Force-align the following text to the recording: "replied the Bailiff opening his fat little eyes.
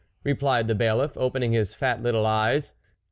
"replied 0.23 0.67
the 0.67 0.73
Bailiff 0.73 1.15
opening 1.15 1.51
his 1.51 1.75
fat 1.75 2.01
little 2.01 2.25
eyes. 2.25 2.73